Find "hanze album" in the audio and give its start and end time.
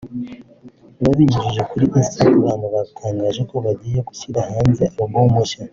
4.49-5.13